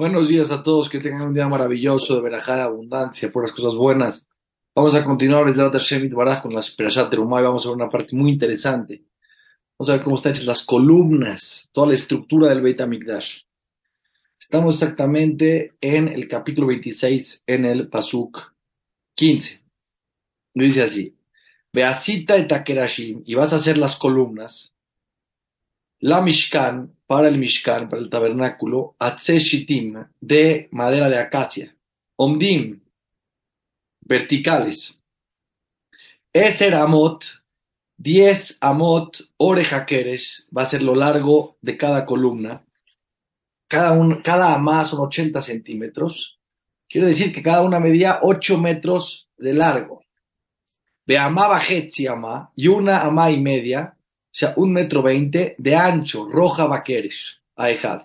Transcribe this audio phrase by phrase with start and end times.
[0.00, 4.28] Buenos días a todos, que tengan un día maravilloso de verajada, abundancia, puras cosas buenas.
[4.72, 7.88] Vamos a continuar desde la Shemit Baraj con la Perashat y vamos a ver una
[7.88, 9.02] parte muy interesante.
[9.76, 13.40] Vamos a ver cómo están hechas las columnas, toda la estructura del Beit HaMikdash.
[14.38, 18.54] Estamos exactamente en el capítulo 26, en el Pasuk
[19.16, 19.64] 15.
[20.54, 21.16] Lo dice así:
[21.72, 22.52] Beasita et
[23.24, 24.72] y vas a hacer las columnas.
[26.00, 31.74] La Mishkan, para el Mishkan, para el tabernáculo, Atzeshitim, de madera de acacia.
[32.16, 32.80] Omdim,
[34.00, 34.96] verticales.
[36.32, 37.24] Eser Amot,
[37.96, 42.64] 10 Amot, orejaqueres, va a ser lo largo de cada columna.
[43.66, 46.38] Cada, un, cada amá son 80 centímetros.
[46.88, 50.04] Quiere decir que cada una medía 8 metros de largo.
[51.06, 53.97] De amá y una amá y media,
[54.38, 58.02] sea, un metro veinte de ancho, roja vaqueres, a Ejad.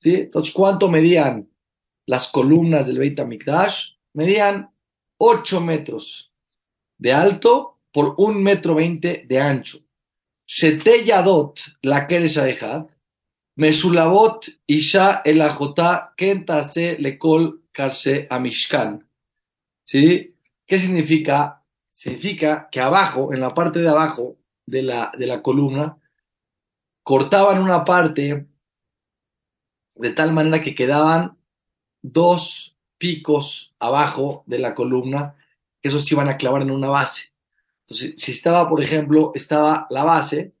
[0.00, 0.14] ¿Sí?
[0.14, 1.50] Entonces, ¿cuánto medían
[2.06, 3.90] las columnas del Beit HaMikdash?
[4.14, 4.70] Medían
[5.18, 6.32] 8 metros
[6.96, 9.80] de alto por un metro veinte de ancho.
[10.46, 12.86] Shete Yadot, la Keres a Ejad,
[13.56, 19.06] Mesulabot Isha el Ajotá Kentase Lekol Karse Amishkan.
[19.84, 20.34] ¿Sí?
[20.64, 21.62] ¿Qué significa?
[21.90, 24.37] Significa que abajo, en la parte de abajo,
[24.68, 25.98] de la, de la columna,
[27.02, 28.46] cortaban una parte
[29.94, 31.36] de tal manera que quedaban
[32.02, 35.34] dos picos abajo de la columna,
[35.80, 37.32] que esos se iban a clavar en una base.
[37.86, 40.54] Entonces, si estaba, por ejemplo, estaba la base,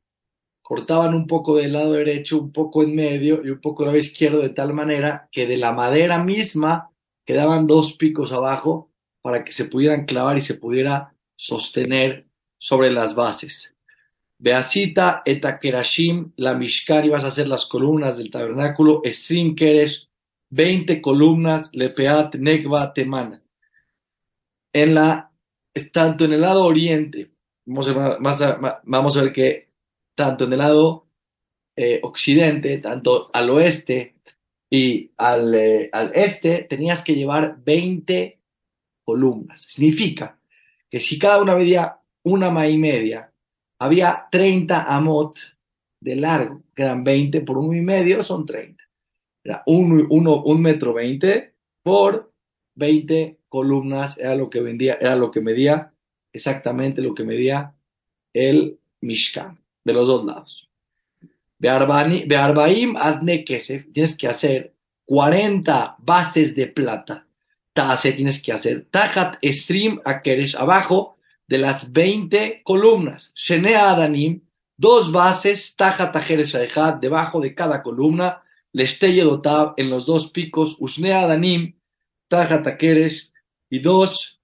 [0.62, 3.98] cortaban un poco del lado derecho, un poco en medio y un poco del lado
[3.98, 6.90] izquierdo, de tal manera que de la madera misma
[7.24, 8.90] quedaban dos picos abajo
[9.22, 12.26] para que se pudieran clavar y se pudiera sostener
[12.58, 13.77] sobre las bases.
[14.38, 20.08] Beasita etakerashim, la mishkan, y vas a hacer las columnas del tabernáculo, estrim keresh,
[20.50, 23.42] 20 columnas, lepeat negva temana.
[24.72, 25.32] En la,
[25.92, 27.30] tanto en el lado oriente,
[27.66, 29.68] vamos a, a, vamos a ver que
[30.14, 31.08] tanto en el lado
[31.76, 34.16] eh, occidente, tanto al oeste
[34.70, 38.38] y al, eh, al este, tenías que llevar 20
[39.04, 39.62] columnas.
[39.62, 40.38] Significa
[40.90, 43.32] que si cada una medía una ma y media,
[43.78, 45.38] había 30 amot
[46.00, 48.82] de largo, que eran 20 por uno y medio, son 30.
[49.44, 52.32] Era un, uno, un metro 20 por
[52.74, 55.92] 20 columnas, era lo que vendía, era lo que medía,
[56.32, 57.74] exactamente lo que medía
[58.32, 60.68] el Mishkan, de los dos lados.
[61.58, 64.74] Bearbaim adne kesef, tienes que hacer
[65.06, 67.26] 40 bases de plata.
[67.72, 68.86] Tase tienes que hacer.
[68.90, 71.17] Tajat stream akeresh, abajo
[71.48, 73.32] de las 20 columnas.
[73.34, 74.42] Shenea Adanim,
[74.76, 76.56] dos bases, Taja Tajeres
[77.00, 78.42] debajo de cada columna,
[78.72, 81.74] Lesteye Dotab, en los dos picos, Usnea Adanim,
[82.28, 83.32] Taja Tajeres,
[83.70, 84.40] y dos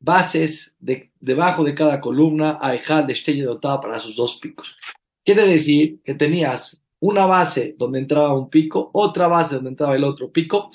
[0.00, 4.76] bases de, debajo de cada columna, Aejad, Lesteye Dotab, para sus dos picos.
[5.24, 10.04] Quiere decir que tenías una base donde entraba un pico, otra base donde entraba el
[10.04, 10.70] otro pico,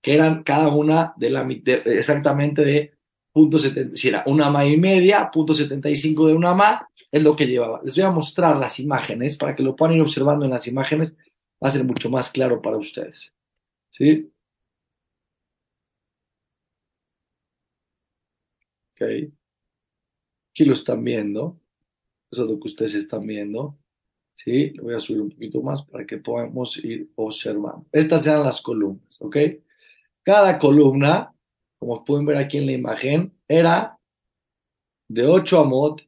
[0.00, 2.95] que eran cada una de la, de, exactamente de
[3.36, 7.46] punto si era una ma y media, punto 75 de una ma, es lo que
[7.46, 7.82] llevaba.
[7.84, 11.18] Les voy a mostrar las imágenes para que lo puedan ir observando en las imágenes,
[11.62, 13.34] va a ser mucho más claro para ustedes.
[13.90, 14.32] ¿Sí?
[18.94, 19.02] Ok.
[20.52, 21.60] Aquí lo están viendo.
[22.30, 23.76] Eso es lo que ustedes están viendo.
[24.32, 24.70] ¿Sí?
[24.70, 27.84] Lo voy a subir un poquito más para que podamos ir observando.
[27.92, 29.36] Estas eran las columnas, ¿ok?
[30.22, 31.35] Cada columna
[31.78, 33.98] como pueden ver aquí en la imagen, era
[35.08, 36.02] de 8 amot,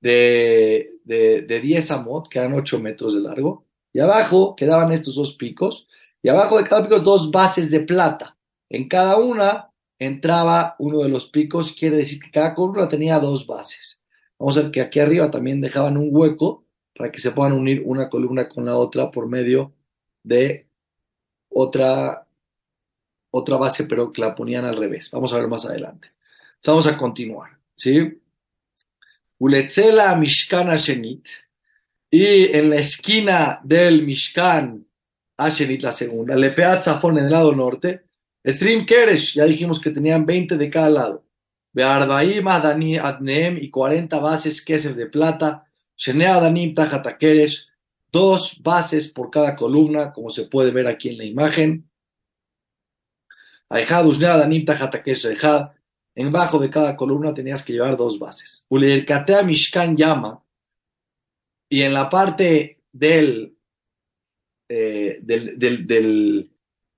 [0.00, 5.16] de, de, de 10 amot, que eran 8 metros de largo, y abajo quedaban estos
[5.16, 5.86] dos picos,
[6.22, 8.36] y abajo de cada pico dos bases de plata.
[8.68, 13.46] En cada una entraba uno de los picos, quiere decir que cada columna tenía dos
[13.46, 14.02] bases.
[14.38, 17.82] Vamos a ver que aquí arriba también dejaban un hueco para que se puedan unir
[17.84, 19.74] una columna con la otra por medio
[20.22, 20.68] de
[21.50, 22.26] otra
[23.30, 25.10] otra base, pero que la ponían al revés.
[25.10, 26.08] Vamos a ver más adelante.
[26.66, 27.50] Vamos a continuar.
[27.76, 28.20] ¿Sí?
[29.38, 31.26] Uletzela Mishkan Ashenit.
[32.10, 34.84] Y en la esquina del Mishkan
[35.36, 38.02] Ashenit, la segunda, Lepeat Zafón en el lado norte.
[38.44, 41.24] Stream Keresh, ya dijimos que tenían 20 de cada lado.
[41.72, 45.66] Bearbaim Adani Adneem y 40 bases Kesef de plata.
[45.96, 47.66] Shenea Adanim Tajata Keresh.
[48.12, 51.89] Dos bases por cada columna, como se puede ver aquí en la imagen.
[56.14, 58.66] En bajo de cada columna tenías que llevar dos bases.
[58.68, 60.44] Ulirkatea Mishkan llama.
[61.68, 63.56] Y en la parte del,
[64.68, 65.56] eh, del,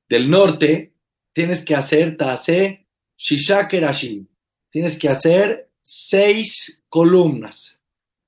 [0.09, 0.95] del, norte,
[1.33, 2.87] tienes que hacer Tase
[3.17, 4.27] Shisha Kerashim.
[4.71, 7.79] Tienes que hacer seis columnas.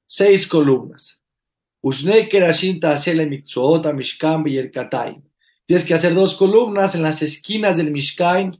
[0.06, 1.18] Seis columnas.
[1.82, 5.20] Ushnei Kerashim Tase le Mikzuot Mishkan Katay.
[5.66, 8.52] Tienes que hacer dos columnas en las esquinas del Mishkan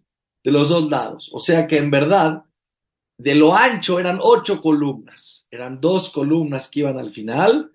[0.42, 1.30] de los dos lados.
[1.32, 2.44] O sea que en verdad,
[3.18, 5.46] de lo ancho eran ocho columnas.
[5.50, 7.72] Eran dos columnas que iban al final,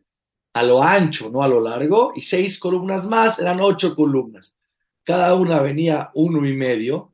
[0.53, 4.57] a lo ancho, no a lo largo, y seis columnas más, eran ocho columnas.
[5.03, 7.13] Cada una venía uno y medio.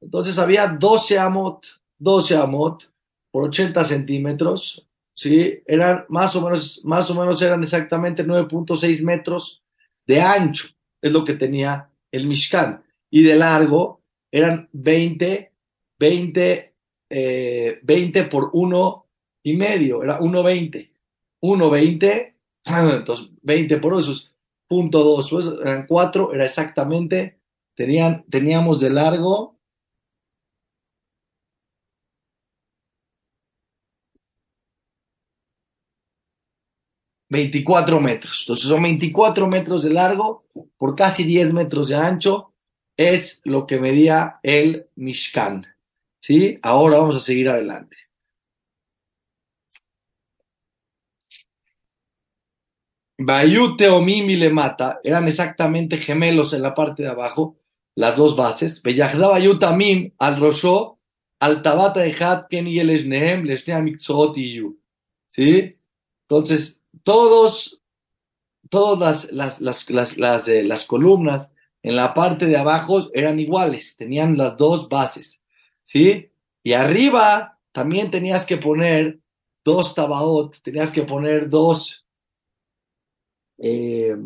[0.00, 1.66] Entonces había 12 amot,
[1.98, 2.92] 12 amot
[3.30, 5.62] por 80 centímetros, ¿sí?
[5.64, 9.62] Eran más o menos, más o menos eran exactamente 9.6 metros
[10.06, 10.68] de ancho,
[11.02, 12.84] es lo que tenía el Mishkan.
[13.10, 14.00] Y de largo
[14.30, 15.52] eran 20,
[15.98, 16.74] 20,
[17.82, 19.06] 20 por uno
[19.42, 20.90] y medio, era 1.20.
[21.42, 22.34] 1.20,
[22.96, 24.32] entonces 20 por eso es
[24.68, 27.38] punto 2, eran 4, era exactamente,
[27.74, 29.58] tenían, teníamos de largo
[37.32, 38.42] 24 metros.
[38.42, 40.44] Entonces son 24 metros de largo
[40.76, 42.52] por casi 10 metros de ancho.
[42.94, 45.66] Es lo que medía el Mishkan.
[46.20, 46.58] ¿Sí?
[46.62, 47.96] Ahora vamos a seguir adelante.
[53.18, 57.56] Bayute o Mimi le mata, eran exactamente gemelos en la parte de abajo,
[57.94, 58.82] las dos bases.
[58.82, 60.98] Bayuta Mim al Rosho,
[61.38, 62.90] al Tabata de el
[65.28, 65.76] ¿Sí?
[66.28, 67.80] Entonces, todos,
[68.68, 71.52] todas las, las, las, las, eh, las columnas
[71.82, 75.42] en la parte de abajo eran iguales, tenían las dos bases,
[75.82, 76.30] ¿sí?
[76.62, 79.18] Y arriba también tenías que poner
[79.64, 82.06] dos tabaot, tenías que poner dos,
[83.58, 84.16] eh,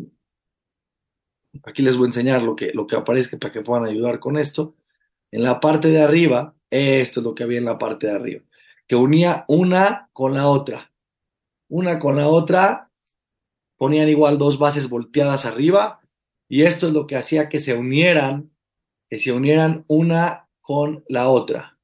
[1.63, 4.37] aquí les voy a enseñar lo que, lo que aparezca para que puedan ayudar con
[4.37, 4.75] esto.
[5.31, 8.43] En la parte de arriba, esto es lo que había en la parte de arriba,
[8.87, 10.91] que unía una con la otra
[11.69, 12.89] una con la otra,
[13.77, 16.01] ponían igual dos bases volteadas arriba
[16.49, 18.51] y esto es lo que hacía que se unieran,
[19.09, 21.77] que se unieran una con la otra.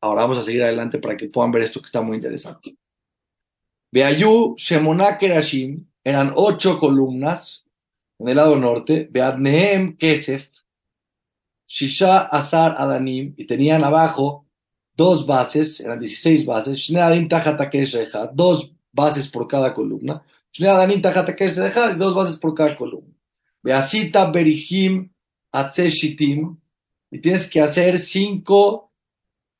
[0.00, 2.76] Ahora vamos a seguir adelante para que puedan ver esto que está muy interesante.
[3.90, 7.64] Beayu, Shemoná, Kerashim, eran ocho columnas
[8.18, 9.08] en el lado norte.
[9.10, 10.48] Beadnehem, Kesef,
[11.66, 14.43] Shisha, Azar, Adanim, y tenían abajo
[14.96, 16.92] dos bases, eran 16 bases,
[18.32, 20.22] dos bases por cada columna,
[20.56, 20.64] y
[21.98, 23.14] dos bases por cada columna.
[23.62, 25.10] Beasita berihim
[25.52, 26.56] atzeshitim,
[27.10, 28.92] y tienes que hacer cinco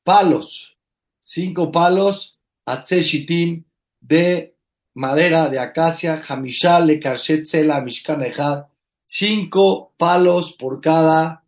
[0.03, 0.77] palos,
[1.23, 3.63] cinco palos atzeshitim
[3.99, 4.55] de
[4.93, 8.21] madera de acacia, hamisha le karshet sela mishkan
[9.03, 11.43] cinco palos por cada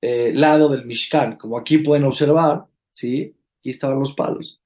[0.00, 2.66] eh, lado del mishkan, como aquí pueden observar,
[2.96, 3.36] ¿sí?
[3.60, 4.60] Aquí estaban los palos.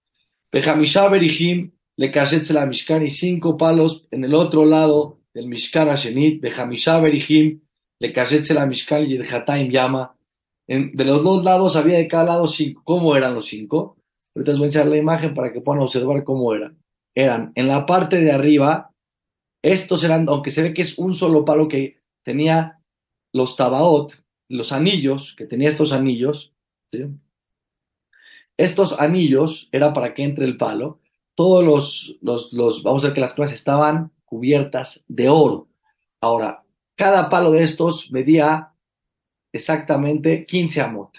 [0.52, 2.12] Bejamisha Berihim le
[2.50, 6.40] la Mishkan y cinco palos en el otro lado del Mishkan Ashenit.
[6.40, 7.60] Bejamisha Berihim
[7.98, 8.12] le
[8.54, 10.16] la Mishkan y el Hataim llama.
[10.66, 12.82] de los dos lados había de cada lado cinco.
[12.84, 13.96] ¿Cómo eran los cinco?
[14.34, 16.78] Ahorita les voy a enseñar la imagen para que puedan observar cómo eran.
[17.14, 18.92] Eran en la parte de arriba,
[19.62, 22.80] estos eran, aunque se ve que es un solo palo que tenía
[23.32, 24.12] los tabaot,
[24.48, 26.54] los anillos, que tenía estos anillos,
[26.92, 27.06] ¿sí?
[28.60, 31.00] Estos anillos era para que entre el palo.
[31.34, 35.68] Todos los, los, los vamos a ver que las clases estaban cubiertas de oro.
[36.20, 36.62] Ahora,
[36.94, 38.74] cada palo de estos medía
[39.50, 41.10] exactamente 15 amot.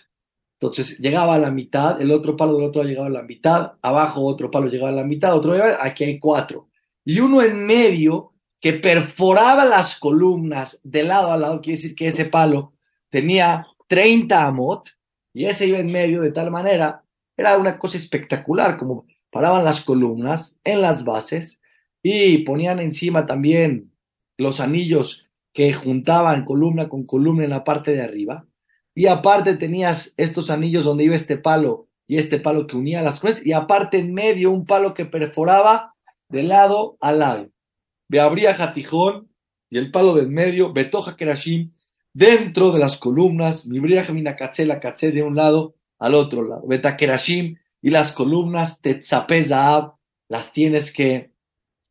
[0.60, 4.22] Entonces llegaba a la mitad, el otro palo del otro llegaba a la mitad, abajo
[4.22, 6.68] otro palo llegaba a la mitad, otro aquí hay cuatro.
[7.04, 12.10] Y uno en medio que perforaba las columnas de lado a lado, quiere decir que
[12.10, 12.74] ese palo
[13.10, 14.90] tenía 30 amot
[15.34, 17.04] y ese iba en medio de tal manera
[17.42, 21.62] era una cosa espectacular, como paraban las columnas en las bases
[22.04, 23.92] y ponían encima también
[24.38, 28.46] los anillos que juntaban columna con columna en la parte de arriba.
[28.96, 33.20] Y aparte tenías estos anillos donde iba este palo y este palo que unía las
[33.20, 33.46] columnas.
[33.46, 35.96] Y aparte en medio un palo que perforaba
[36.30, 37.50] de lado a lado.
[38.08, 39.30] Ve abría Jatijón
[39.70, 41.72] y el palo del medio, Betoja Kerashim,
[42.14, 44.06] dentro de las columnas, mi mina
[44.66, 46.64] la caché de un lado al otro lado.
[46.68, 49.46] Betakerashim y las columnas Tetzapé
[50.28, 51.32] las tienes que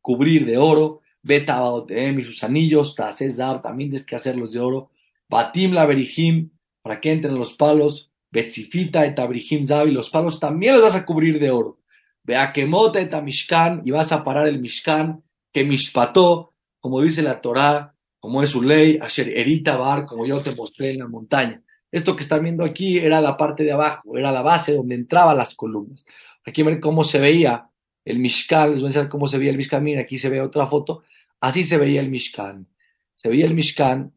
[0.01, 0.99] cubrir de oro.
[1.23, 4.91] Betabaoteem y sus anillos, Tasé también tienes que hacerlos de oro.
[5.29, 6.49] Batim la Berijim,
[6.81, 8.09] para que entren los palos.
[8.31, 11.79] Betzifita et Abrihim Zab, y los palos también los vas a cubrir de oro.
[12.23, 17.95] Beakemota et Mishkan, y vas a parar el Mishkan, que Mishpató, como dice la Torá,
[18.19, 21.61] como es su ley, Asher Erita Bar, como yo te mostré en la montaña.
[21.91, 25.37] Esto que están viendo aquí era la parte de abajo, era la base donde entraban
[25.37, 26.05] las columnas.
[26.45, 27.69] Aquí ven cómo se veía
[28.05, 29.83] el Mishkan, les voy a enseñar cómo se veía el Mishkan.
[29.83, 31.03] Miren, aquí se ve otra foto.
[31.39, 32.67] Así se veía el Mishkan.
[33.15, 34.13] Se veía el Mishkan,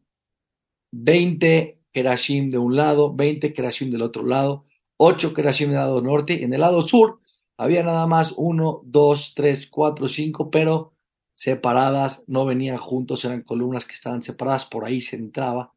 [0.91, 4.65] 20 Kerashim de un lado, 20 Kerashim del otro lado,
[4.97, 7.19] 8 Kerashim del lado norte, y en el lado sur
[7.57, 10.93] había nada más 1, 2, 3, 4, 5, pero
[11.35, 15.73] separadas, no venían juntos, eran columnas que estaban separadas, por ahí se entraba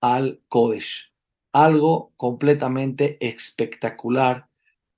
[0.00, 1.11] al Kodesh.
[1.52, 4.46] Algo completamente espectacular,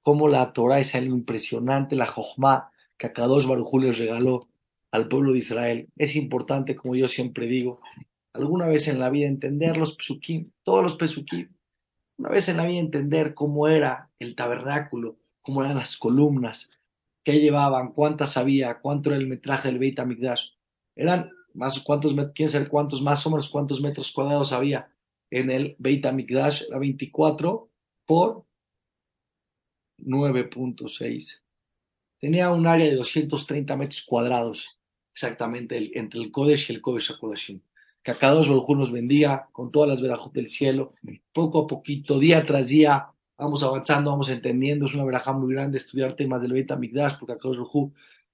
[0.02, 4.46] como la Torah es algo impresionante, la Jochma que a Kadosh Baruj les regaló
[4.92, 5.88] al pueblo de Israel.
[5.96, 7.80] Es importante, como yo siempre digo,
[8.32, 11.48] alguna vez en la vida entender los pesukim, todos los pesukim,
[12.18, 16.70] una vez en la vida entender cómo era el tabernáculo, cómo eran las columnas,
[17.24, 20.50] qué llevaban, cuántas había, cuánto era el metraje del Beit HaMikdash.
[20.94, 24.93] Eran más, cuántos, quién sabe cuántos, más o menos cuántos metros cuadrados había
[25.34, 27.68] en el Beit HaMikdash, era 24
[28.06, 28.44] por
[29.98, 31.40] 9.6.
[32.20, 34.78] Tenía un área de 230 metros cuadrados,
[35.12, 37.60] exactamente, entre el Kodesh y el Kodesh HaKodeshim.
[38.04, 40.92] Que a cada dos nos bendiga con todas las verajos del cielo,
[41.32, 44.86] poco a poquito, día tras día, vamos avanzando, vamos entendiendo.
[44.86, 47.48] Es una verajá muy grande estudiar temas del Beit HaMikdash, porque acá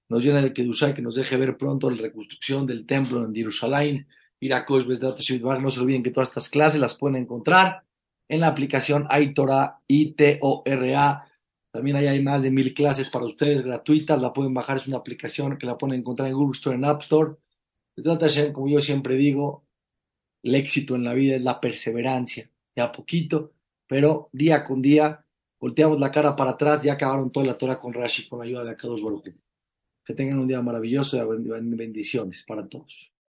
[0.07, 4.07] nos llena de Kedusha que nos deje ver pronto la reconstrucción del templo en Jerusalén.
[4.41, 7.83] Ir a no se olviden que todas estas clases las pueden encontrar
[8.27, 11.27] en la aplicación iTora, I-T-O-R-A.
[11.71, 14.97] También ahí hay más de mil clases para ustedes gratuitas, la pueden bajar, es una
[14.97, 17.35] aplicación que la pueden encontrar en Google Store, en App Store.
[17.95, 19.63] De como yo siempre digo,
[20.43, 23.51] el éxito en la vida es la perseverancia, de a poquito,
[23.85, 25.23] pero día con día
[25.59, 28.63] volteamos la cara para atrás, ya acabaron toda la Torah con Rashi, con la ayuda
[28.63, 29.29] de Akados Baruch.
[30.03, 33.10] Que tengan un día maravilloso y bendiciones para todos.